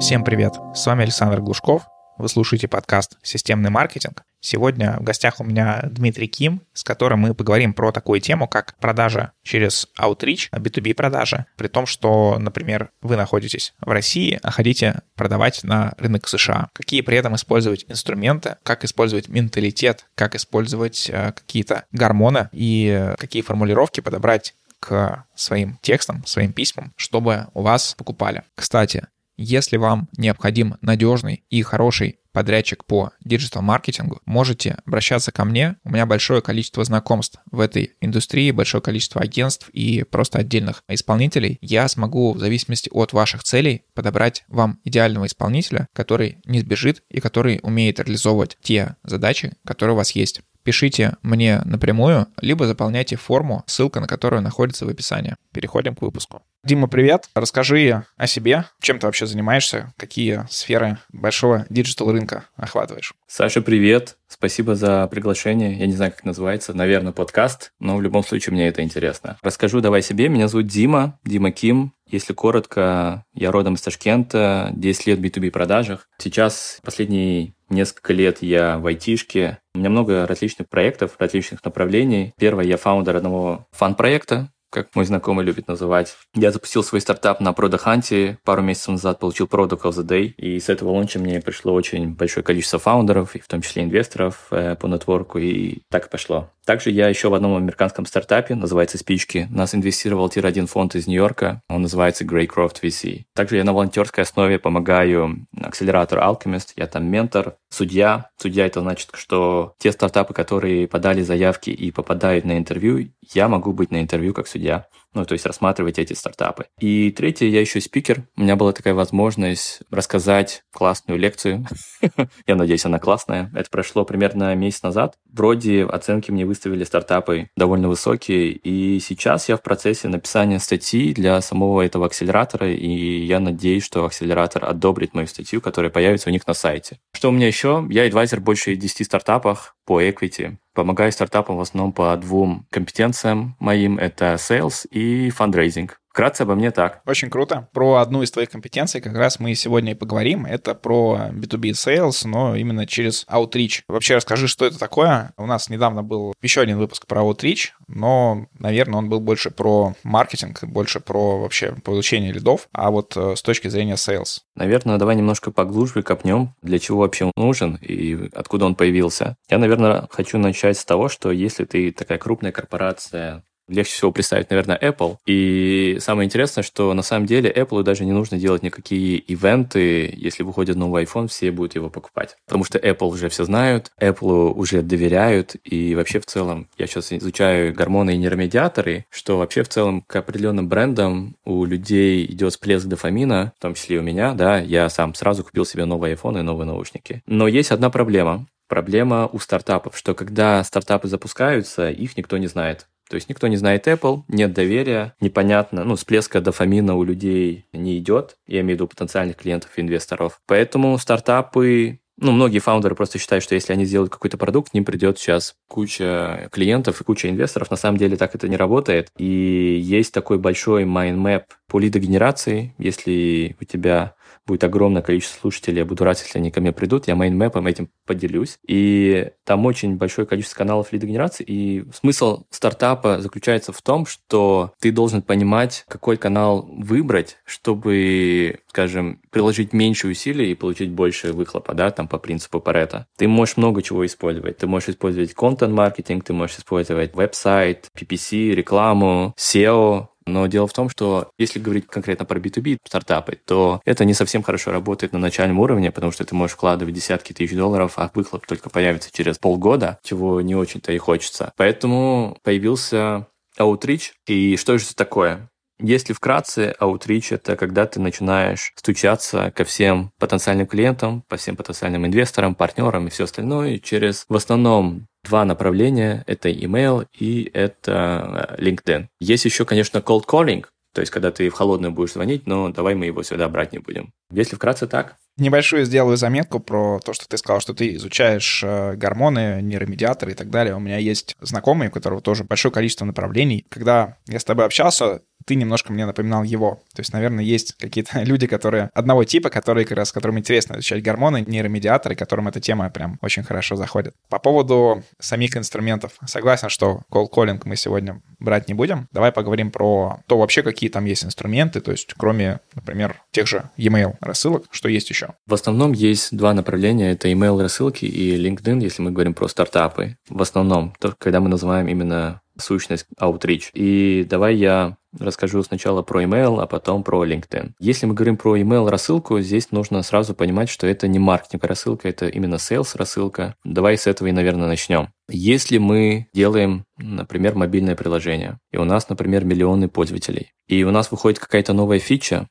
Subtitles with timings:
[0.00, 0.54] Всем привет!
[0.76, 1.82] С вами Александр Глушков.
[2.18, 4.22] Вы слушаете подкаст «Системный маркетинг».
[4.38, 8.76] Сегодня в гостях у меня Дмитрий Ким, с которым мы поговорим про такую тему, как
[8.78, 15.02] продажа через Outreach, B2B продажи, при том, что, например, вы находитесь в России, а хотите
[15.16, 16.70] продавать на рынок США.
[16.74, 23.42] Какие при этом использовать инструменты, как использовать менталитет, как использовать э, какие-то гормоны и какие
[23.42, 28.44] формулировки подобрать к своим текстам, своим письмам, чтобы у вас покупали.
[28.54, 29.08] Кстати,
[29.38, 35.76] если вам необходим надежный и хороший подрядчик по диджитал-маркетингу, можете обращаться ко мне.
[35.84, 41.58] У меня большое количество знакомств в этой индустрии, большое количество агентств и просто отдельных исполнителей.
[41.60, 47.20] Я смогу в зависимости от ваших целей подобрать вам идеального исполнителя, который не сбежит и
[47.20, 53.64] который умеет реализовывать те задачи, которые у вас есть пишите мне напрямую, либо заполняйте форму,
[53.66, 55.34] ссылка на которую находится в описании.
[55.50, 56.42] Переходим к выпуску.
[56.62, 57.30] Дима, привет.
[57.34, 58.66] Расскажи о себе.
[58.82, 59.94] Чем ты вообще занимаешься?
[59.96, 63.14] Какие сферы большого диджитал рынка охватываешь?
[63.26, 64.18] Саша, привет.
[64.28, 65.78] Спасибо за приглашение.
[65.78, 66.74] Я не знаю, как называется.
[66.74, 69.38] Наверное, подкаст, но в любом случае мне это интересно.
[69.42, 70.28] Расскажу давай себе.
[70.28, 71.92] Меня зовут Дима, Дима Ким.
[72.06, 76.08] Если коротко, я родом из Ташкента, 10 лет в B2B продажах.
[76.18, 79.58] Сейчас последние несколько лет я в айтишке.
[79.74, 82.32] У меня много различных проектов, различных направлений.
[82.38, 86.16] Первое, я фаундер одного фан-проекта, как мой знакомый любит называть.
[86.34, 90.34] Я запустил свой стартап на Product Hunt, пару месяцев назад получил Product of the Day,
[90.36, 94.76] и с этого лонча мне пришло очень большое количество фаундеров, в том числе инвесторов э,
[94.76, 96.50] по нетворку, и так и пошло.
[96.68, 99.48] Также я еще в одном американском стартапе, называется Speechki.
[99.48, 103.22] Нас инвестировал tier-1 фонд из Нью-Йорка, он называется Greycroft VC.
[103.34, 108.28] Также я на волонтерской основе помогаю акселератору Alchemist, я там ментор, судья.
[108.36, 113.72] Судья это значит, что те стартапы, которые подали заявки и попадают на интервью, я могу
[113.72, 116.66] быть на интервью как судья ну, то есть рассматривать эти стартапы.
[116.80, 118.24] И третье, я еще спикер.
[118.36, 121.66] У меня была такая возможность рассказать классную лекцию.
[122.46, 123.50] я надеюсь, она классная.
[123.54, 125.16] Это прошло примерно месяц назад.
[125.32, 131.40] Вроде оценки мне выставили стартапы довольно высокие, и сейчас я в процессе написания статьи для
[131.40, 136.46] самого этого акселератора, и я надеюсь, что акселератор одобрит мою статью, которая появится у них
[136.46, 136.98] на сайте.
[137.12, 137.86] Что у меня еще?
[137.90, 140.58] Я адвайзер больше 10 стартапах по equity.
[140.74, 143.96] Помогаю стартапам в основном по двум компетенциям моим.
[143.96, 145.90] Это sales и fundraising.
[146.18, 147.00] Вкратце обо мне так.
[147.06, 147.68] Очень круто.
[147.72, 150.46] Про одну из твоих компетенций как раз мы сегодня и поговорим.
[150.46, 153.82] Это про B2B sales, но именно через Outreach.
[153.86, 155.32] Вообще расскажи, что это такое.
[155.36, 159.94] У нас недавно был еще один выпуск про Outreach, но, наверное, он был больше про
[160.02, 164.40] маркетинг, больше про вообще получение лидов, а вот э, с точки зрения sales.
[164.56, 169.36] Наверное, давай немножко поглубже копнем, для чего вообще он нужен и откуда он появился.
[169.48, 174.50] Я, наверное, хочу начать с того, что если ты такая крупная корпорация, легче всего представить,
[174.50, 175.16] наверное, Apple.
[175.26, 180.12] И самое интересное, что на самом деле Apple даже не нужно делать никакие ивенты.
[180.16, 182.36] Если выходит новый iPhone, все будут его покупать.
[182.46, 185.56] Потому что Apple уже все знают, Apple уже доверяют.
[185.64, 190.16] И вообще в целом, я сейчас изучаю гормоны и нейромедиаторы, что вообще в целом к
[190.16, 194.88] определенным брендам у людей идет всплеск дофамина, в том числе и у меня, да, я
[194.88, 197.22] сам сразу купил себе новый iPhone и новые наушники.
[197.26, 198.46] Но есть одна проблема.
[198.68, 202.86] Проблема у стартапов, что когда стартапы запускаются, их никто не знает.
[203.08, 207.98] То есть никто не знает Apple, нет доверия, непонятно, ну, всплеска дофамина у людей не
[207.98, 210.40] идет, я имею в виду потенциальных клиентов и инвесторов.
[210.46, 214.84] Поэтому стартапы ну, многие фаундеры просто считают, что если они сделают какой-то продукт, к ним
[214.84, 217.70] придет сейчас куча клиентов и куча инвесторов.
[217.70, 219.08] На самом деле так это не работает.
[219.18, 222.74] И есть такой большой mind map по лидогенерации.
[222.76, 224.14] Если у тебя
[224.48, 227.90] будет огромное количество слушателей, я буду рад, если они ко мне придут, я майнмэпом этим
[228.06, 228.58] поделюсь.
[228.66, 234.90] И там очень большое количество каналов лидогенерации, и смысл стартапа заключается в том, что ты
[234.90, 241.90] должен понимать, какой канал выбрать, чтобы, скажем, приложить меньше усилий и получить больше выхлопа, да,
[241.90, 243.06] там по принципу Парета.
[243.16, 244.56] Ты можешь много чего использовать.
[244.56, 250.88] Ты можешь использовать контент-маркетинг, ты можешь использовать веб-сайт, PPC, рекламу, SEO, но дело в том,
[250.88, 255.58] что если говорить конкретно про B2B стартапы, то это не совсем хорошо работает на начальном
[255.58, 259.98] уровне, потому что ты можешь вкладывать десятки тысяч долларов, а выхлоп только появится через полгода,
[260.02, 261.52] чего не очень-то и хочется.
[261.56, 263.26] Поэтому появился
[263.58, 264.12] Outreach.
[264.26, 265.50] И что же это такое?
[265.80, 272.04] Если вкратце, Outreach— это когда ты начинаешь стучаться ко всем потенциальным клиентам, по всем потенциальным
[272.04, 276.24] инвесторам, партнерам и все остальное через, в основном, два направления.
[276.26, 279.06] Это email и это э, LinkedIn.
[279.20, 280.64] Есть еще, конечно, cold calling,
[280.94, 283.78] то есть, когда ты в холодную будешь звонить, но давай мы его сюда брать не
[283.78, 284.12] будем.
[284.32, 285.14] Если вкратце так.
[285.36, 290.34] Небольшую сделаю заметку про то, что ты сказал, что ты изучаешь э, гормоны, нейромедиаторы и
[290.34, 290.74] так далее.
[290.74, 293.64] У меня есть знакомый, у которого тоже большое количество направлений.
[293.68, 296.82] Когда я с тобой общался, ты немножко мне напоминал его.
[296.94, 301.02] То есть, наверное, есть какие-то люди, которые одного типа, которые как раз, которым интересно изучать
[301.02, 304.14] гормоны, нейромедиаторы, которым эта тема прям очень хорошо заходит.
[304.28, 306.12] По поводу самих инструментов.
[306.26, 309.08] Согласен, что calling мы сегодня брать не будем.
[309.10, 313.70] Давай поговорим про то вообще, какие там есть инструменты, то есть кроме, например, тех же
[313.78, 315.30] e-mail рассылок, что есть еще?
[315.46, 317.12] В основном есть два направления.
[317.12, 320.18] Это email рассылки и LinkedIn, если мы говорим про стартапы.
[320.28, 323.70] В основном, только когда мы называем именно сущность Outreach.
[323.74, 327.72] И давай я расскажу сначала про email, а потом про LinkedIn.
[327.78, 332.08] Если мы говорим про email рассылку, здесь нужно сразу понимать, что это не маркетинг рассылка,
[332.08, 333.54] это именно sales рассылка.
[333.64, 335.08] Давай с этого и, наверное, начнем.
[335.30, 341.10] Если мы делаем, например, мобильное приложение, и у нас, например, миллионы пользователей, и у нас
[341.10, 342.48] выходит какая-то новая фича,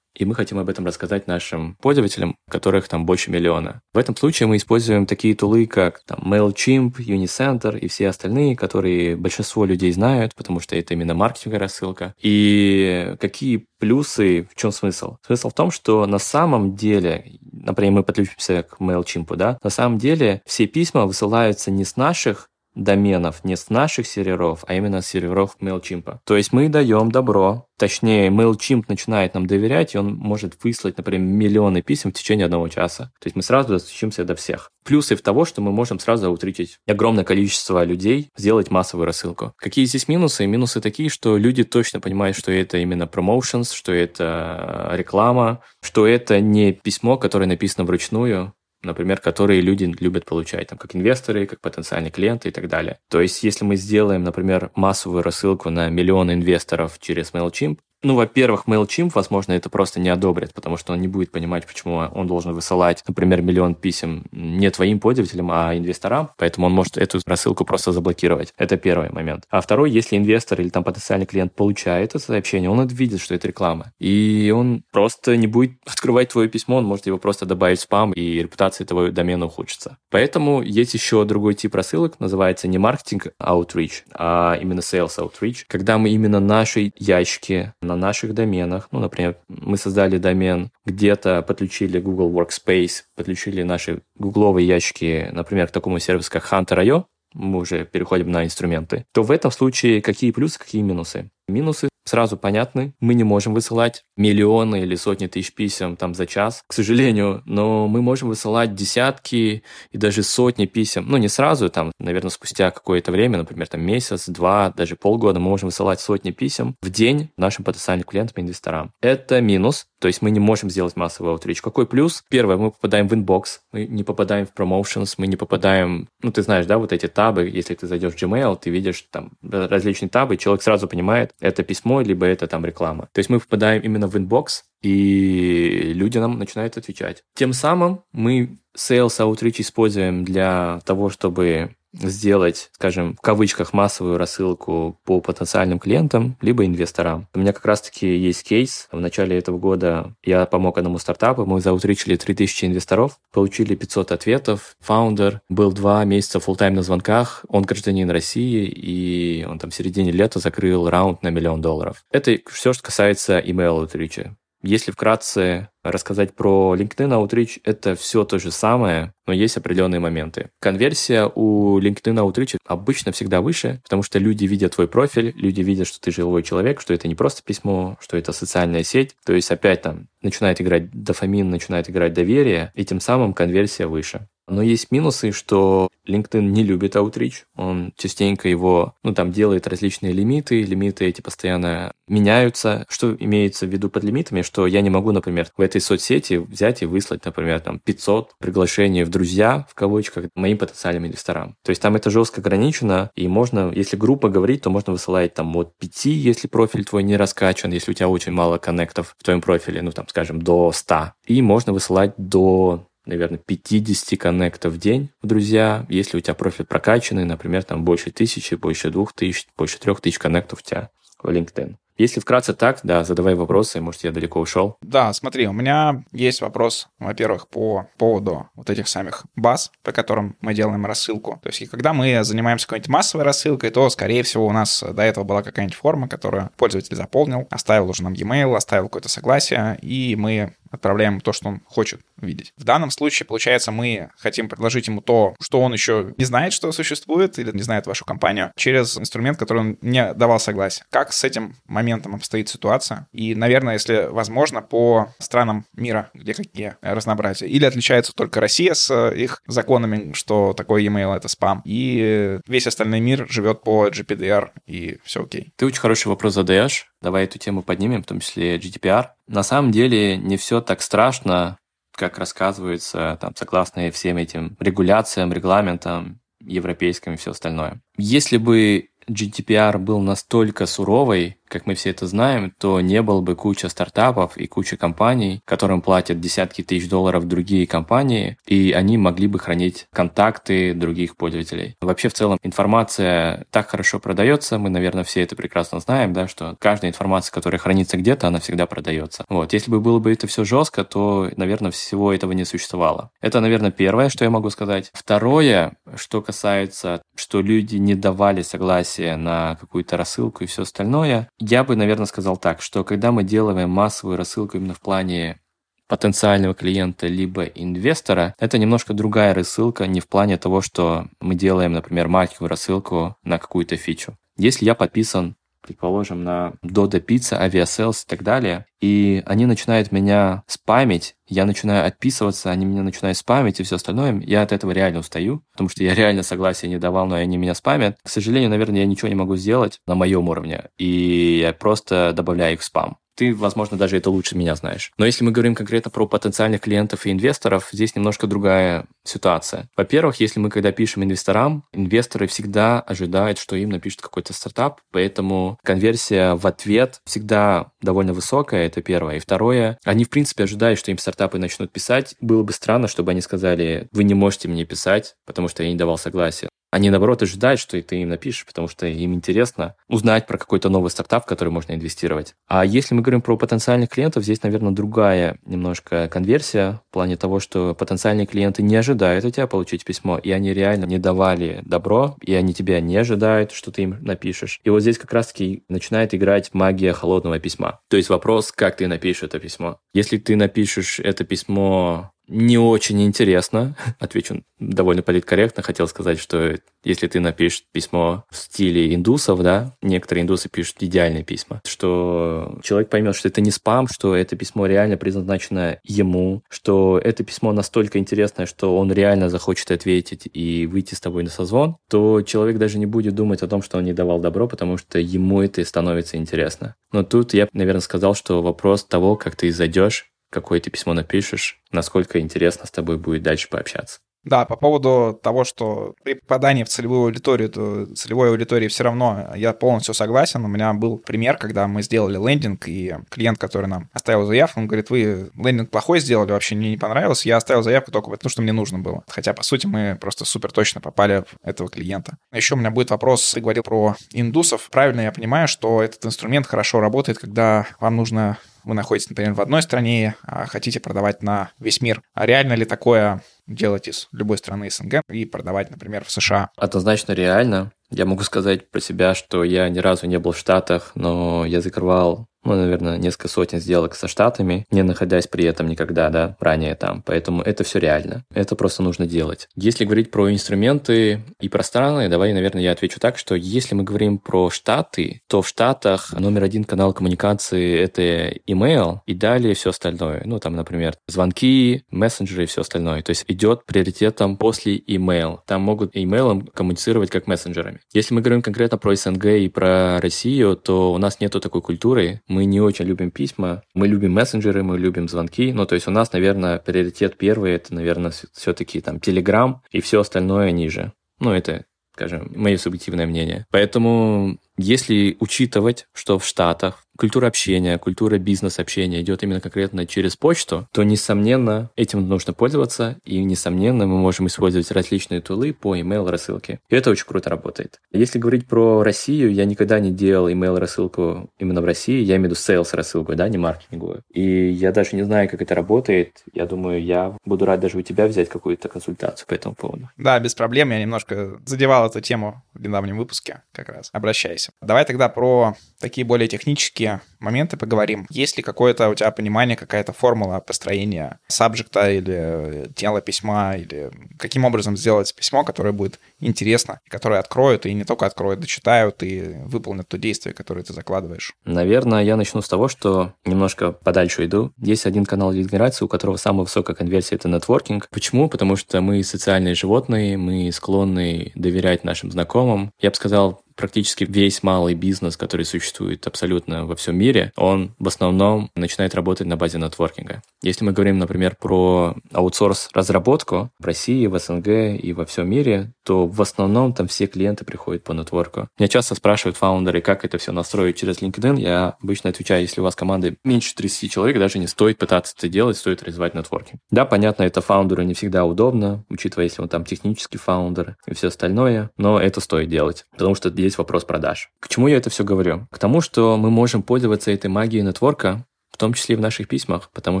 [0.16, 3.80] и мы хотим об этом рассказать нашим пользователям, которых там больше миллиона.
[3.92, 9.16] В этом случае мы используем такие тулы, как там, MailChimp, Unicenter и все остальные, которые
[9.16, 12.14] большинство людей знают, потому что это именно маркетинговая рассылка.
[12.20, 15.16] И какие плюсы, в чем смысл?
[15.26, 19.98] Смысл в том, что на самом деле, например, мы подключимся к MailChimp, да, на самом
[19.98, 25.08] деле все письма высылаются не с наших доменов не с наших серверов, а именно с
[25.08, 26.18] серверов MailChimp.
[26.24, 31.26] То есть мы даем добро, точнее MailChimp начинает нам доверять, и он может выслать, например,
[31.26, 33.10] миллионы писем в течение одного часа.
[33.20, 34.70] То есть мы сразу достучимся до всех.
[34.84, 39.52] Плюсы в того, что мы можем сразу утричить огромное количество людей, сделать массовую рассылку.
[39.56, 40.46] Какие здесь минусы?
[40.46, 46.40] Минусы такие, что люди точно понимают, что это именно promotions, что это реклама, что это
[46.40, 48.52] не письмо, которое написано вручную,
[48.82, 52.98] например, которые люди любят получать, там, как инвесторы, как потенциальные клиенты и так далее.
[53.08, 58.64] То есть, если мы сделаем, например, массовую рассылку на миллион инвесторов через MailChimp, ну, во-первых,
[58.66, 62.52] MailChimp, возможно, это просто не одобрит, потому что он не будет понимать, почему он должен
[62.52, 67.92] высылать, например, миллион писем не твоим пользователям, а инвесторам, поэтому он может эту рассылку просто
[67.92, 68.52] заблокировать.
[68.56, 69.44] Это первый момент.
[69.50, 73.48] А второй, если инвестор или там потенциальный клиент получает это сообщение, он видит, что это
[73.48, 73.92] реклама.
[73.98, 78.12] И он просто не будет открывать твое письмо, он может его просто добавить в спам,
[78.12, 79.98] и репутация этого домена ухудшится.
[80.10, 85.98] Поэтому есть еще другой тип рассылок, называется не маркетинг outreach, а именно sales outreach, когда
[85.98, 88.88] мы именно наши ящики на наших доменах.
[88.92, 95.72] Ну, например, мы создали домен, где-то подключили Google Workspace, подключили наши гугловые ящики, например, к
[95.72, 97.04] такому сервису, как Hunter.io,
[97.34, 101.30] мы уже переходим на инструменты, то в этом случае какие плюсы, какие минусы?
[101.48, 102.94] Минусы сразу понятны.
[103.00, 107.86] Мы не можем высылать миллионы или сотни тысяч писем там за час, к сожалению, но
[107.88, 111.06] мы можем высылать десятки и даже сотни писем.
[111.08, 115.50] Ну, не сразу, там, наверное, спустя какое-то время, например, там месяц, два, даже полгода, мы
[115.50, 118.92] можем высылать сотни писем в день нашим потенциальным клиентам и инвесторам.
[119.00, 121.60] Это минус, то есть мы не можем сделать массовый outreach.
[121.60, 122.24] Какой плюс?
[122.28, 126.42] Первое, мы попадаем в inbox, мы не попадаем в promotions, мы не попадаем, ну, ты
[126.42, 130.36] знаешь, да, вот эти табы, если ты зайдешь в Gmail, ты видишь там различные табы,
[130.36, 133.08] человек сразу понимает, это письмо, либо это там реклама.
[133.12, 137.22] То есть мы попадаем именно в inbox, и люди нам начинают отвечать.
[137.34, 144.98] Тем самым мы Sales Outreach используем для того, чтобы сделать, скажем, в кавычках массовую рассылку
[145.04, 147.28] по потенциальным клиентам, либо инвесторам.
[147.34, 148.88] У меня как раз-таки есть кейс.
[148.92, 154.76] В начале этого года я помог одному стартапу, мы заутричили 3000 инвесторов, получили 500 ответов.
[154.80, 159.74] Фаундер был два месяца full time на звонках, он гражданин России, и он там в
[159.74, 162.04] середине лета закрыл раунд на миллион долларов.
[162.10, 164.36] Это все, что касается email outreach а.
[164.62, 170.50] Если вкратце рассказать про LinkedIn Outreach, это все то же самое, но есть определенные моменты.
[170.60, 175.86] Конверсия у LinkedIn Outreach обычно всегда выше, потому что люди видят твой профиль, люди видят,
[175.86, 179.16] что ты живой человек, что это не просто письмо, что это социальная сеть.
[179.24, 184.28] То есть опять там начинает играть дофамин, начинает играть доверие, и тем самым конверсия выше.
[184.48, 187.44] Но есть минусы, что LinkedIn не любит Outreach.
[187.56, 190.62] Он частенько его, ну, там, делает различные лимиты.
[190.62, 192.86] Лимиты эти постоянно меняются.
[192.88, 194.42] Что имеется в виду под лимитами?
[194.42, 199.04] Что я не могу, например, в этой соцсети взять и выслать, например, там, 500 приглашений
[199.04, 201.56] в друзья, в кавычках, моим потенциальным инвесторам.
[201.64, 205.56] То есть там это жестко ограничено, и можно, если группа говорить, то можно высылать там
[205.56, 209.40] от 5, если профиль твой не раскачан, если у тебя очень мало коннектов в твоем
[209.40, 211.12] профиле, ну, там, скажем, до 100.
[211.26, 215.86] И можно высылать до наверное, 50 коннектов в день в друзья.
[215.88, 220.18] Если у тебя профиль прокачанный, например, там больше тысячи, больше двух тысяч, больше трех тысяч
[220.18, 220.90] коннектов у тебя
[221.22, 221.76] в LinkedIn.
[221.98, 224.76] Если вкратце так, да, задавай вопросы, может, я далеко ушел.
[224.82, 230.36] Да, смотри, у меня есть вопрос, во-первых, по поводу вот этих самих баз, по которым
[230.40, 231.40] мы делаем рассылку.
[231.42, 235.24] То есть, когда мы занимаемся какой-нибудь массовой рассылкой, то, скорее всего, у нас до этого
[235.24, 240.54] была какая-нибудь форма, которую пользователь заполнил, оставил уже нам e-mail, оставил какое-то согласие, и мы
[240.76, 242.52] отправляем ему то, что он хочет видеть.
[242.56, 246.72] В данном случае, получается, мы хотим предложить ему то, что он еще не знает, что
[246.72, 250.84] существует, или не знает вашу компанию, через инструмент, который он не давал согласия.
[250.90, 253.08] Как с этим моментом обстоит ситуация?
[253.12, 257.46] И, наверное, если возможно, по странам мира, где какие разнообразия.
[257.46, 263.00] Или отличается только Россия с их законами, что такое e-mail— это спам, и весь остальной
[263.00, 265.52] мир живет по GPDR, и все окей.
[265.56, 266.88] Ты очень хороший вопрос задаешь.
[267.06, 269.10] Давай эту тему поднимем, в том числе GDPR.
[269.28, 271.56] На самом деле не все так страшно,
[271.92, 277.80] как рассказывается, там, согласно всем этим регуляциям, регламентам европейским и все остальное.
[277.96, 283.34] Если бы GDPR был настолько суровый, как мы все это знаем, то не было бы
[283.34, 289.26] куча стартапов и куча компаний, которым платят десятки тысяч долларов другие компании, и они могли
[289.26, 291.76] бы хранить контакты других пользователей.
[291.80, 296.56] Вообще, в целом, информация так хорошо продается, мы, наверное, все это прекрасно знаем, да, что
[296.58, 299.24] каждая информация, которая хранится где-то, она всегда продается.
[299.28, 299.52] Вот.
[299.52, 303.10] Если бы было бы это все жестко, то, наверное, всего этого не существовало.
[303.20, 304.90] Это, наверное, первое, что я могу сказать.
[304.92, 311.64] Второе, что касается, что люди не давали согласия на какую-то рассылку и все остальное, я
[311.64, 315.40] бы, наверное, сказал так, что когда мы делаем массовую рассылку именно в плане
[315.86, 321.72] потенциального клиента либо инвестора, это немножко другая рассылка, не в плане того, что мы делаем,
[321.72, 324.16] например, маркетинговую рассылку на какую-то фичу.
[324.36, 330.42] Если я подписан предположим, на Dodo Pizza, Aviasales и так далее, и они начинают меня
[330.46, 335.00] спамить, я начинаю отписываться, они меня начинают спамить и все остальное, я от этого реально
[335.00, 337.98] устаю, потому что я реально согласия не давал, но они меня спамят.
[338.02, 342.54] К сожалению, наверное, я ничего не могу сделать на моем уровне, и я просто добавляю
[342.54, 342.98] их в спам.
[343.16, 344.92] Ты, возможно, даже это лучше меня знаешь.
[344.98, 349.68] Но если мы говорим конкретно про потенциальных клиентов и инвесторов, здесь немножко другая ситуация.
[349.76, 355.58] Во-первых, если мы когда пишем инвесторам, инвесторы всегда ожидают, что им напишут какой-то стартап, поэтому
[355.64, 359.16] конверсия в ответ всегда довольно высокая, это первое.
[359.16, 362.14] И второе, они, в принципе, ожидают, что им стартапы начнут писать.
[362.20, 365.76] Было бы странно, чтобы они сказали, вы не можете мне писать, потому что я не
[365.76, 366.48] давал согласия.
[366.70, 370.90] Они, наоборот, ожидают, что ты им напишешь, потому что им интересно узнать про какой-то новый
[370.90, 372.34] стартап, в который можно инвестировать.
[372.48, 377.40] А если мы говорим про потенциальных клиентов, здесь, наверное, другая немножко конверсия в плане того,
[377.40, 382.16] что потенциальные клиенты не ожидают от тебя получить письмо, и они реально не давали добро,
[382.20, 384.60] и они тебя не ожидают, что ты им напишешь.
[384.64, 387.80] И вот здесь как раз-таки начинает играть магия холодного письма.
[387.88, 389.78] То есть вопрос, как ты напишешь это письмо.
[389.94, 393.76] Если ты напишешь это письмо не очень интересно.
[393.98, 395.62] Отвечу довольно политкорректно.
[395.62, 401.24] Хотел сказать, что если ты напишешь письмо в стиле индусов, да, некоторые индусы пишут идеальные
[401.24, 407.00] письма, что человек поймет, что это не спам, что это письмо реально предназначено ему, что
[407.02, 411.76] это письмо настолько интересное, что он реально захочет ответить и выйти с тобой на созвон,
[411.88, 414.98] то человек даже не будет думать о том, что он не давал добро, потому что
[414.98, 416.76] ему это становится интересно.
[416.92, 421.60] Но тут я, наверное, сказал, что вопрос того, как ты зайдешь какое ты письмо напишешь,
[421.72, 424.00] насколько интересно с тобой будет дальше пообщаться.
[424.26, 429.30] Да, по поводу того, что при попадании в целевую аудиторию, то целевой аудитории все равно
[429.36, 430.44] я полностью согласен.
[430.44, 434.66] У меня был пример, когда мы сделали лендинг, и клиент, который нам оставил заявку, он
[434.66, 438.42] говорит, вы лендинг плохой сделали, вообще мне не понравился, я оставил заявку только потому, что
[438.42, 439.04] мне нужно было.
[439.06, 442.16] Хотя, по сути, мы просто супер точно попали в этого клиента.
[442.32, 444.68] Еще у меня будет вопрос, ты говорил про индусов.
[444.72, 449.40] Правильно я понимаю, что этот инструмент хорошо работает, когда вам нужно вы находитесь, например, в
[449.40, 452.02] одной стране, а хотите продавать на весь мир.
[452.14, 456.50] А реально ли такое делать из любой страны СНГ и продавать, например, в США?
[456.56, 457.72] Однозначно реально.
[457.90, 461.60] Я могу сказать про себя, что я ни разу не был в Штатах, но я
[461.60, 466.74] закрывал ну, наверное, несколько сотен сделок со Штатами, не находясь при этом никогда, да, ранее
[466.74, 467.02] там.
[467.04, 468.24] Поэтому это все реально.
[468.34, 469.48] Это просто нужно делать.
[469.56, 473.82] Если говорить про инструменты и про страны, давай, наверное, я отвечу так, что если мы
[473.82, 478.02] говорим про Штаты, то в Штатах номер один канал коммуникации— это
[478.46, 480.22] email, и далее все остальное.
[480.24, 483.02] Ну, там, например, звонки, мессенджеры и все остальное.
[483.02, 485.38] То есть идет приоритетом после email.
[485.46, 487.80] Там могут email коммуницировать как мессенджерами.
[487.92, 492.20] Если мы говорим конкретно про СНГ и про Россию, то у нас нету такой культуры
[492.44, 496.12] не очень любим письма, мы любим мессенджеры, мы любим звонки, ну, то есть у нас,
[496.12, 500.92] наверное, приоритет первый, это, наверное, все-таки там Telegram и все остальное ниже.
[501.18, 501.64] Ну, это,
[501.94, 503.46] скажем, мое субъективное мнение.
[503.50, 510.68] Поэтому если учитывать, что в Штатах культура общения, культура бизнес-общения идет именно конкретно через почту,
[510.72, 516.60] то, несомненно, этим нужно пользоваться, и, несомненно, мы можем использовать различные тулы по email рассылке.
[516.68, 517.80] И это очень круто работает.
[517.92, 522.30] Если говорить про Россию, я никогда не делал email рассылку именно в России, я имею
[522.30, 524.02] в виду sales рассылку, да, не маркетинговую.
[524.12, 526.22] И я даже не знаю, как это работает.
[526.32, 529.90] Я думаю, я буду рад даже у тебя взять какую-то консультацию по этому поводу.
[529.96, 530.70] Да, без проблем.
[530.70, 533.90] Я немножко задевал эту тему в недавнем выпуске как раз.
[533.92, 534.45] Обращайся.
[534.62, 538.06] Давай тогда про такие более технические моменты поговорим.
[538.10, 544.44] Есть ли какое-то у тебя понимание, какая-то формула построения сабжекта или тела письма, или каким
[544.44, 549.88] образом сделать письмо, которое будет интересно, которое откроют, и не только откроют, дочитают и выполнят
[549.88, 551.34] то действие, которое ты закладываешь?
[551.44, 554.52] Наверное, я начну с того, что немножко подальше иду.
[554.58, 557.88] Есть один канал лид-генерации, у которого самая высокая конверсия— это нетворкинг.
[557.90, 558.28] Почему?
[558.28, 562.72] Потому что мы социальные животные, мы склонны доверять нашим знакомым.
[562.80, 567.88] Я бы сказал, практически весь малый бизнес, который существует абсолютно во всем мире, он в
[567.88, 570.22] основном начинает работать на базе нетворкинга.
[570.42, 574.48] Если мы говорим, например, про аутсорс-разработку в России, в СНГ
[574.80, 578.48] и во всем мире, то в основном там все клиенты приходят по нетворку.
[578.58, 581.40] Меня часто спрашивают фаундеры, как это все настроить через LinkedIn.
[581.40, 585.28] Я обычно отвечаю, если у вас команда меньше 30 человек, даже не стоит пытаться это
[585.28, 586.60] делать, стоит развивать нетворкинг.
[586.70, 591.08] Да, понятно, это фаундеру не всегда удобно, учитывая, если он там технический фаундер и все
[591.08, 594.30] остальное, но это стоит делать, потому что здесь вопрос продаж.
[594.40, 595.46] К чему я это все говорю?
[595.50, 598.24] К тому, что мы можем пользоваться этой магией нетворка
[598.56, 600.00] в том числе и в наших письмах, потому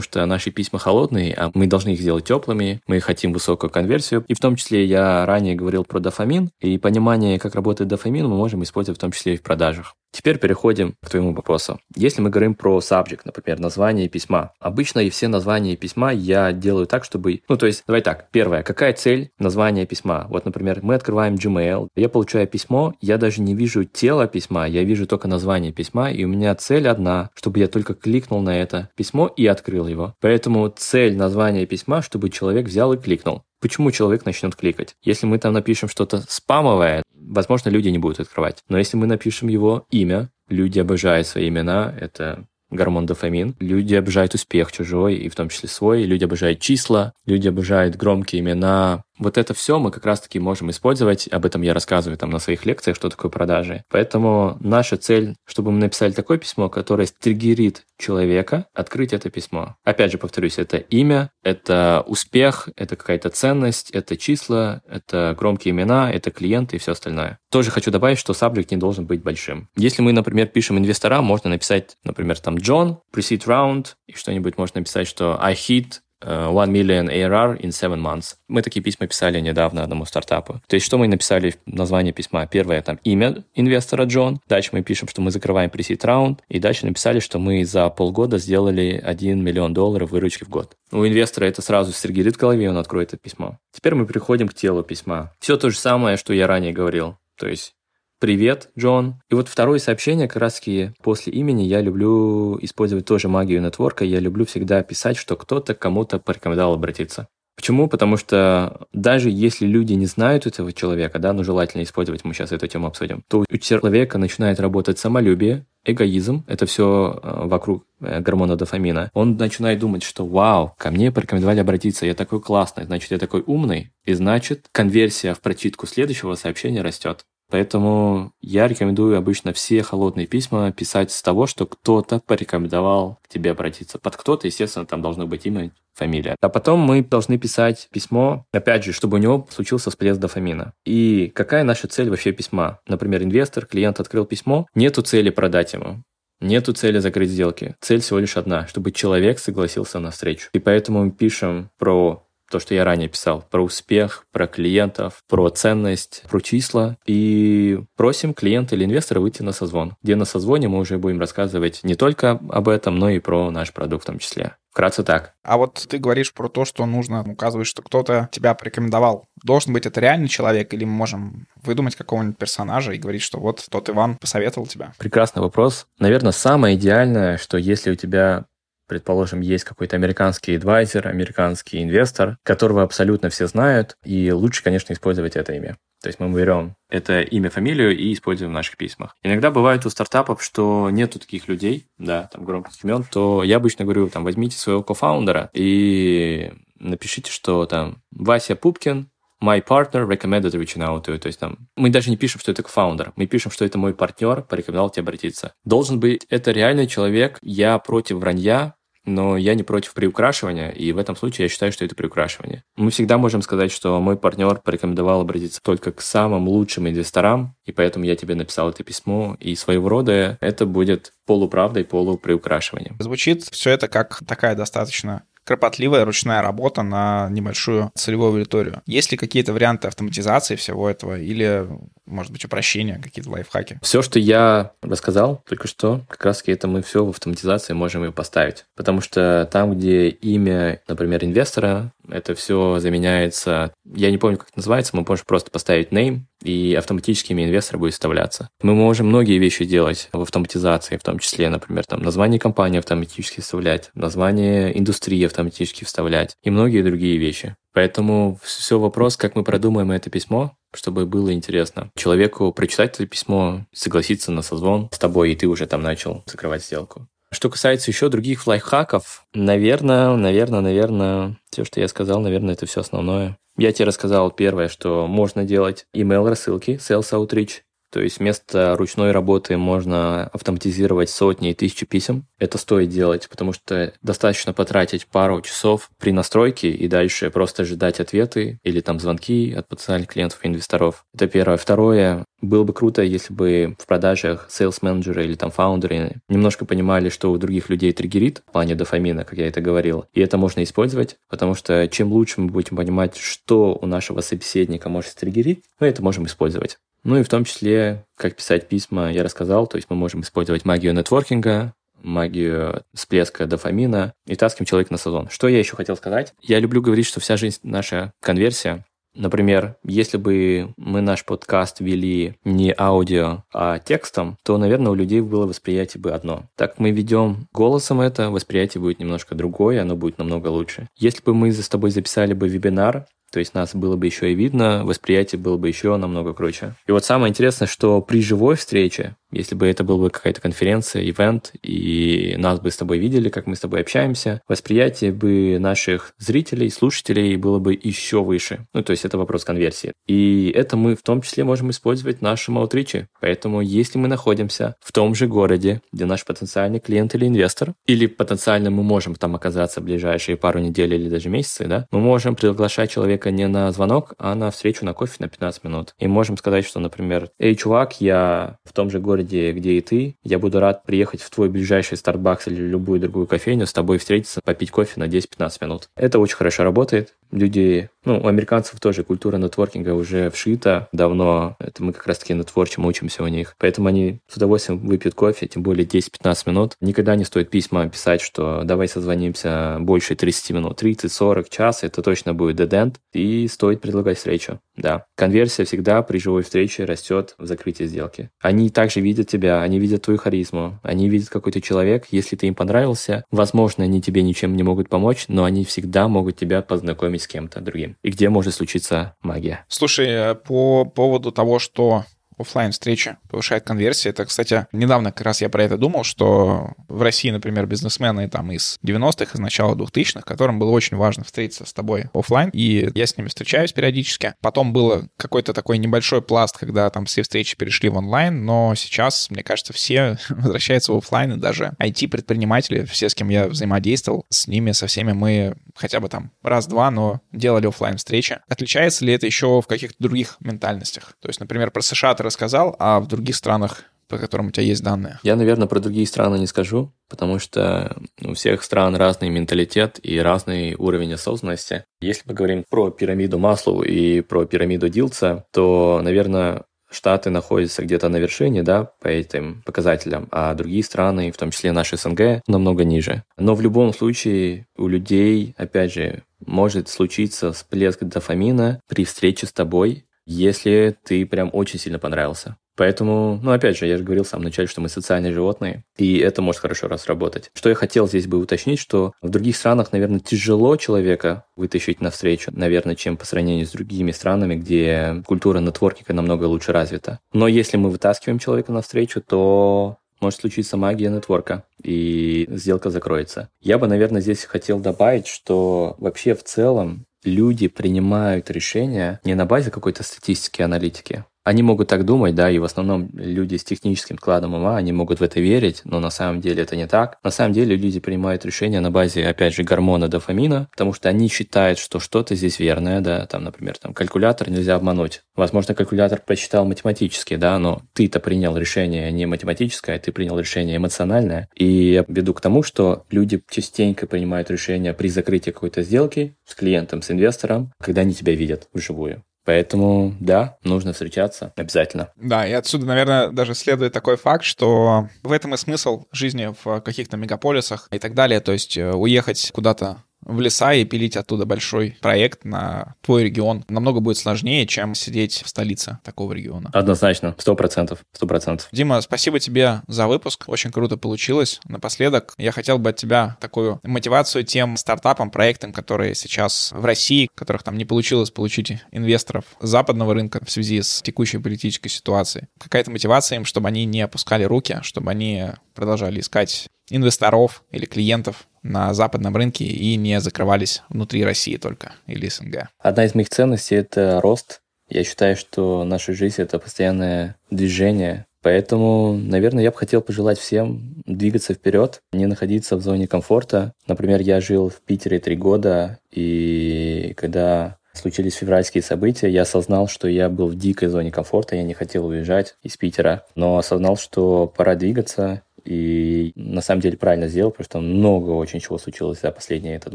[0.00, 4.24] что наши письма холодные, а мы должны их сделать теплыми, мы хотим высокую конверсию.
[4.28, 8.36] И в том числе я ранее говорил про дофамин, и понимание, как работает дофамин, мы
[8.36, 9.94] можем использовать в том числе и в продажах.
[10.16, 11.78] Теперь переходим к твоему вопросу.
[11.94, 16.86] Если мы говорим про subject, например, название письма, обычно и все названия письма я делаю
[16.86, 17.42] так, чтобы...
[17.50, 18.30] Ну, то есть, давай так.
[18.30, 18.62] Первое.
[18.62, 20.26] Какая цель названия письма?
[20.30, 24.84] Вот, например, мы открываем Gmail, я получаю письмо, я даже не вижу тело письма, я
[24.84, 28.88] вижу только название письма, и у меня цель одна, чтобы я только кликнул на это
[28.96, 30.14] письмо и открыл его.
[30.22, 34.94] Поэтому цель названия письма, чтобы человек взял и кликнул почему человек начнет кликать.
[35.02, 38.62] Если мы там напишем что-то спамовое, возможно, люди не будут открывать.
[38.68, 43.56] Но если мы напишем его имя, люди обожают свои имена, это гормон дофамин.
[43.60, 46.04] Люди обожают успех чужой, и в том числе свой.
[46.04, 51.28] Люди обожают числа, люди обожают громкие имена, вот это все мы как раз-таки можем использовать.
[51.28, 53.84] Об этом я рассказываю там на своих лекциях, что такое продажи.
[53.90, 59.76] Поэтому наша цель, чтобы мы написали такое письмо, которое стригерит человека, открыть это письмо.
[59.84, 66.10] Опять же, повторюсь, это имя, это успех, это какая-то ценность, это числа, это громкие имена,
[66.12, 67.38] это клиенты и все остальное.
[67.50, 69.68] Тоже хочу добавить, что сабжект не должен быть большим.
[69.76, 74.80] Если мы, например, пишем инвесторам, можно написать, например, там John, pre-seed round, и что-нибудь можно
[74.80, 78.36] написать, что I hit 1 million ARR in 7 months.
[78.48, 80.60] Мы такие письма писали недавно одному стартапу.
[80.66, 82.46] То есть, что мы написали в названии письма?
[82.46, 84.40] Первое, там, имя инвестора Джон.
[84.48, 86.42] Дальше мы пишем, что мы закрываем пресид раунд.
[86.48, 90.76] И дальше написали, что мы за полгода сделали 1 миллион долларов выручки в год.
[90.92, 93.58] У инвестора это сразу сергирит в голове, он откроет это письмо.
[93.72, 95.32] Теперь мы приходим к телу письма.
[95.38, 97.16] Все то же самое, что я ранее говорил.
[97.36, 97.74] То есть
[98.18, 99.20] «Привет, Джон».
[99.28, 100.62] И вот второе сообщение, как раз
[101.02, 104.06] после имени, я люблю использовать тоже магию нетворка.
[104.06, 107.28] Я люблю всегда писать, что кто-то кому-то порекомендовал обратиться.
[107.56, 107.88] Почему?
[107.88, 112.52] Потому что даже если люди не знают этого человека, да, но желательно использовать, мы сейчас
[112.52, 118.20] эту тему обсудим, то у человека начинает работать самолюбие, эгоизм, это все э, вокруг э,
[118.20, 123.10] гормона дофамина, он начинает думать, что вау, ко мне порекомендовали обратиться, я такой классный, значит,
[123.10, 127.24] я такой умный, и значит, конверсия в прочитку следующего сообщения растет.
[127.50, 133.52] Поэтому я рекомендую обычно все холодные письма писать с того, что кто-то порекомендовал к тебе
[133.52, 133.98] обратиться.
[133.98, 136.36] Под кто-то, естественно, там должно быть имя, фамилия.
[136.40, 140.72] А потом мы должны писать письмо, опять же, чтобы у него случился всплеск дофамина.
[140.84, 142.80] И какая наша цель вообще письма?
[142.86, 146.02] Например, инвестор, клиент открыл письмо, нету цели продать ему.
[146.40, 147.76] Нету цели закрыть сделки.
[147.80, 150.50] Цель всего лишь одна, чтобы человек согласился на встречу.
[150.52, 155.48] И поэтому мы пишем про то, что я ранее писал, про успех, про клиентов, про
[155.50, 156.96] ценность, про числа.
[157.06, 161.80] И просим клиента или инвестора выйти на созвон, где на созвоне мы уже будем рассказывать
[161.82, 164.56] не только об этом, но и про наш продукт в том числе.
[164.76, 165.32] Вкратце так.
[165.42, 169.24] А вот ты говоришь про то, что нужно указывать, что кто-то тебя порекомендовал.
[169.42, 173.64] Должен быть это реальный человек, или мы можем выдумать какого-нибудь персонажа и говорить, что вот
[173.70, 174.92] тот Иван посоветовал тебя?
[174.98, 175.86] Прекрасный вопрос.
[175.98, 178.44] Наверное, самое идеальное, что если у тебя
[178.88, 185.36] Предположим, есть какой-то американский advisor, американский инвестор, которого абсолютно все знают, и лучше, конечно, использовать
[185.36, 185.76] это имя.
[186.02, 189.16] То есть мы берем это имя, фамилию и используем в наших письмах.
[189.22, 193.84] Иногда бывает у стартапов, что нету таких людей, да, там громких имен, то я обычно
[193.84, 199.10] говорю, там, возьмите своего кофаундера и напишите, что там Вася Пупкин,
[199.42, 201.18] my partner recommended reaching out to.
[201.18, 203.94] То есть там мы даже не пишем, что это фаундер, мы пишем, что это мой
[203.94, 205.54] партнер порекомендовал тебе обратиться.
[205.64, 208.74] Должен быть это реальный человек, я против вранья,
[209.06, 212.64] но я не против приукрашивания, и в этом случае я считаю, что это приукрашивание.
[212.76, 217.72] Мы всегда можем сказать, что мой партнер порекомендовал обратиться только к самым лучшим инвесторам, и
[217.72, 222.96] поэтому я тебе написал это письмо, и своего рода это будет полуправдой, полуприукрашиванием.
[222.98, 228.82] Звучит все это как такая достаточно кропотливая ручная работа на небольшую целевую аудиторию.
[228.84, 231.66] Есть ли какие-то варианты автоматизации всего этого или
[232.06, 233.78] может быть, упрощения, какие-то лайфхаки?
[233.82, 238.12] Все, что я рассказал только что, как раз это мы все в автоматизации можем и
[238.12, 238.64] поставить.
[238.76, 244.58] Потому что там, где имя, например, инвестора, это все заменяется, я не помню, как это
[244.58, 248.48] называется, мы можем просто поставить name, и автоматически имя будет вставляться.
[248.62, 253.40] Мы можем многие вещи делать в автоматизации, в том числе, например, там название компании автоматически
[253.40, 257.56] вставлять, название индустрии автоматически вставлять и многие другие вещи.
[257.72, 261.90] Поэтому все вопрос, как мы продумаем это письмо, чтобы было интересно.
[261.96, 266.64] Человеку прочитать это письмо, согласиться на созвон с тобой, и ты уже там начал закрывать
[266.64, 267.06] сделку.
[267.32, 272.80] Что касается еще других лайфхаков, наверное, наверное, наверное, все, что я сказал, наверное, это все
[272.80, 273.36] основное.
[273.58, 279.12] Я тебе рассказал первое, что можно делать email рассылки, sales outreach, то есть вместо ручной
[279.12, 282.26] работы можно автоматизировать сотни и тысячи писем.
[282.38, 288.00] Это стоит делать, потому что достаточно потратить пару часов при настройке и дальше просто ждать
[288.00, 291.04] ответы или там звонки от потенциальных клиентов и инвесторов.
[291.14, 291.56] Это первое.
[291.56, 297.08] Второе, было бы круто, если бы в продажах sales менеджеры или там фаундеры немножко понимали,
[297.08, 300.04] что у других людей триггерит в плане дофамина, как я это говорил.
[300.12, 304.88] И это можно использовать, потому что чем лучше мы будем понимать, что у нашего собеседника
[304.88, 306.78] может триггерить, мы это можем использовать.
[307.06, 310.64] Ну и в том числе, как писать письма, я рассказал, то есть мы можем использовать
[310.64, 315.28] магию нетворкинга, магию всплеска дофамина и таским человека на сезон.
[315.30, 316.34] Что я еще хотел сказать?
[316.42, 318.84] Я люблю говорить, что вся жизнь наша конверсия.
[319.14, 325.20] Например, если бы мы наш подкаст вели не аудио, а текстом, то, наверное, у людей
[325.20, 326.46] было восприятие бы одно.
[326.56, 330.88] Так мы ведем голосом это, восприятие будет немножко другое, оно будет намного лучше.
[330.96, 334.34] Если бы мы с тобой записали бы вебинар, то есть нас было бы еще и
[334.34, 336.74] видно, восприятие было бы еще намного круче.
[336.86, 341.02] И вот самое интересное, что при живой встрече если бы это была бы какая-то конференция,
[341.02, 346.12] ивент, и нас бы с тобой видели, как мы с тобой общаемся, восприятие бы наших
[346.18, 348.66] зрителей, слушателей было бы еще выше.
[348.72, 349.92] Ну, то есть это вопрос конверсии.
[350.06, 353.08] И это мы в том числе можем использовать в нашем аутриче.
[353.20, 358.06] Поэтому если мы находимся в том же городе, где наш потенциальный клиент или инвестор, или
[358.06, 362.36] потенциально мы можем там оказаться в ближайшие пару недель или даже месяцы, да, мы можем
[362.36, 365.94] приглашать человека не на звонок, а на встречу на кофе на 15 минут.
[365.98, 370.16] И можем сказать, что, например, «Эй, чувак, я в том же городе, где и ты.
[370.22, 374.40] Я буду рад приехать в твой ближайший Starbucks или любую другую кофейню, с тобой встретиться,
[374.44, 375.88] попить кофе на 10-15 минут.
[375.96, 377.14] Это очень хорошо работает.
[377.30, 381.56] Люди, ну, у американцев тоже культура нетворкинга уже вшита давно.
[381.58, 383.54] Это мы как раз-таки нетворчим, учимся у них.
[383.58, 386.74] Поэтому они с удовольствием выпьют кофе, тем более 10-15 минут.
[386.80, 390.82] Никогда не стоит письма писать, что давай созвонимся больше 30 минут.
[390.82, 392.96] 30-40 час, это точно будет dead end.
[393.12, 394.60] И стоит предлагать встречу.
[394.76, 395.04] Да.
[395.14, 398.30] Конверсия всегда при живой встрече растет в закрытии сделки.
[398.40, 402.06] Они также видят тебя, они видят твою харизму, они видят какой то человек.
[402.10, 406.36] Если ты им понравился, возможно, они тебе ничем не могут помочь, но они всегда могут
[406.36, 407.96] тебя познакомить познакомить с кем-то другим.
[408.02, 409.64] И где может случиться магия.
[409.68, 412.04] Слушай, э, по поводу того, что
[412.38, 414.08] офлайн встречи повышает конверсии.
[414.08, 418.52] Это, кстати, недавно как раз я про это думал, что в России, например, бизнесмены там
[418.52, 423.06] из 90-х, из начала 2000-х, которым было очень важно встретиться с тобой офлайн, и я
[423.06, 424.34] с ними встречаюсь периодически.
[424.40, 429.30] Потом было какой-то такой небольшой пласт, когда там все встречи перешли в онлайн, но сейчас,
[429.30, 434.46] мне кажется, все возвращаются в офлайн, и даже IT-предприниматели, все, с кем я взаимодействовал, с
[434.46, 438.38] ними, со всеми мы хотя бы там раз-два, но делали офлайн встречи.
[438.48, 441.14] Отличается ли это еще в каких-то других ментальностях?
[441.20, 444.84] То есть, например, про США рассказал, а в других странах по которым у тебя есть
[444.84, 445.18] данные?
[445.24, 450.18] Я, наверное, про другие страны не скажу, потому что у всех стран разный менталитет и
[450.18, 451.84] разный уровень осознанности.
[452.00, 458.08] Если мы говорим про пирамиду Маслоу и про пирамиду Дилца, то, наверное, Штаты находятся где-то
[458.08, 462.84] на вершине, да, по этим показателям, а другие страны, в том числе наши СНГ, намного
[462.84, 463.24] ниже.
[463.36, 469.52] Но в любом случае у людей, опять же, может случиться всплеск дофамина при встрече с
[469.52, 472.56] тобой, если ты прям очень сильно понравился.
[472.76, 476.18] Поэтому, ну, опять же, я же говорил в самом начале, что мы социальные животные, и
[476.18, 477.50] это может хорошо раз работать.
[477.54, 482.52] Что я хотел здесь бы уточнить, что в других странах, наверное, тяжело человека вытащить навстречу,
[482.54, 487.18] наверное, чем по сравнению с другими странами, где культура нетворкинга намного лучше развита.
[487.32, 493.48] Но если мы вытаскиваем человека навстречу, то может случиться магия нетворка, и сделка закроется.
[493.60, 499.44] Я бы, наверное, здесь хотел добавить, что вообще в целом люди принимают решения не на
[499.44, 504.18] базе какой-то статистики, аналитики, они могут так думать, да, и в основном люди с техническим
[504.18, 507.18] складом ума, они могут в это верить, но на самом деле это не так.
[507.22, 511.28] На самом деле люди принимают решения на базе, опять же, гормона дофамина, потому что они
[511.28, 515.22] считают, что что-то здесь верное, да, там, например, там, калькулятор нельзя обмануть.
[515.36, 521.48] Возможно, калькулятор прочитал математически, да, но ты-то принял решение не математическое, ты принял решение эмоциональное.
[521.54, 526.56] И я веду к тому, что люди частенько принимают решения при закрытии какой-то сделки с
[526.56, 529.22] клиентом, с инвестором, когда они тебя видят вживую.
[529.46, 532.10] Поэтому, да, нужно встречаться обязательно.
[532.16, 536.80] Да, и отсюда, наверное, даже следует такой факт, что в этом и смысл жизни в
[536.80, 538.40] каких-то мегаполисах и так далее.
[538.40, 543.64] То есть э, уехать куда-то в леса и пилить оттуда большой проект на твой регион
[543.68, 546.70] намного будет сложнее, чем сидеть в столице такого региона.
[546.72, 548.68] Однозначно, сто процентов, сто процентов.
[548.72, 551.60] Дима, спасибо тебе за выпуск, очень круто получилось.
[551.66, 557.28] Напоследок я хотел бы от тебя такую мотивацию тем стартапам, проектам, которые сейчас в России,
[557.34, 562.46] которых там не получилось получить инвесторов западного рынка в связи с текущей политической ситуацией.
[562.58, 568.46] Какая-то мотивация им, чтобы они не опускали руки, чтобы они продолжали искать инвесторов или клиентов
[568.62, 572.68] на западном рынке и не закрывались внутри России только или СНГ.
[572.78, 574.60] Одна из моих ценностей— это рост.
[574.88, 581.02] Я считаю, что наша жизнь— это постоянное движение, Поэтому, наверное, я бы хотел пожелать всем
[581.04, 583.72] двигаться вперед, не находиться в зоне комфорта.
[583.88, 590.06] Например, я жил в Питере три года, и когда случились февральские события, я осознал, что
[590.06, 594.52] я был в дикой зоне комфорта, я не хотел уезжать из Питера, но осознал, что
[594.56, 599.32] пора двигаться, и на самом деле правильно сделал, потому что много очень чего случилось за
[599.32, 599.94] последний этот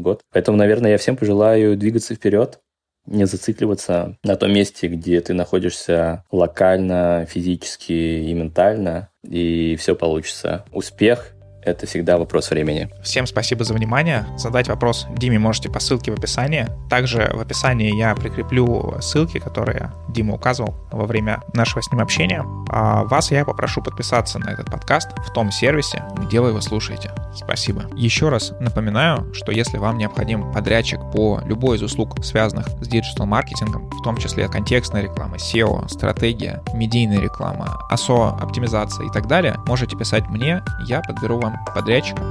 [0.00, 0.22] год.
[0.32, 2.60] Поэтому, наверное, я всем пожелаю двигаться вперед,
[3.06, 10.64] не зацикливаться на том месте, где ты находишься локально, физически и ментально, и все получится.
[10.72, 11.31] Успех
[11.64, 12.90] это всегда вопрос времени.
[13.02, 14.26] Всем спасибо за внимание.
[14.36, 16.68] Задать вопрос Диме можете по ссылке в описании.
[16.90, 22.44] Также в описании я прикреплю ссылки, которые Дима указывал во время нашего с ним общения.
[22.68, 27.10] А вас я попрошу подписаться на этот подкаст в том сервисе, где вы его слушаете.
[27.34, 27.84] Спасибо.
[27.94, 33.88] Еще раз напоминаю, что если вам необходим подрядчик по любой из услуг, связанных с диджитал-маркетингом,
[33.90, 39.96] в том числе контекстная реклама, SEO, стратегия, медийная реклама, ASO, оптимизация и так далее, можете
[39.96, 42.22] писать мне, я подберу вам подрядчика